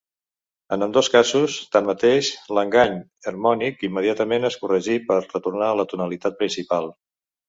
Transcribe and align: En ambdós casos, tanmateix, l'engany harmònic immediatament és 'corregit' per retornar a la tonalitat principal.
En 0.75 0.83
ambdós 0.83 1.07
casos, 1.15 1.57
tanmateix, 1.75 2.29
l'engany 2.57 2.95
harmònic 3.31 3.83
immediatament 3.89 4.47
és 4.49 4.57
'corregit' 4.63 5.05
per 5.13 5.19
retornar 5.27 5.69
a 5.75 5.77
la 5.81 5.87
tonalitat 5.93 6.41
principal. 6.41 6.91